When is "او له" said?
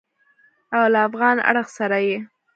0.75-0.99